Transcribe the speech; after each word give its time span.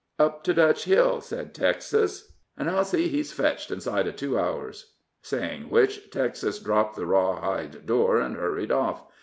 "Up 0.17 0.43
to 0.45 0.53
Dutch 0.55 0.85
Hill," 0.85 1.21
said 1.21 1.53
Texas; 1.53 2.31
"an' 2.57 2.67
I'll 2.69 2.83
see 2.83 3.07
he's 3.07 3.31
fetched 3.31 3.69
inside 3.69 4.07
of 4.07 4.15
two 4.15 4.35
hours." 4.39 4.95
Saying 5.21 5.69
which, 5.69 6.09
Texas 6.09 6.57
dropped 6.57 6.95
the 6.95 7.05
raw 7.05 7.39
hide 7.39 7.85
door, 7.85 8.19
and 8.19 8.35
hurried 8.35 8.71
off. 8.71 9.03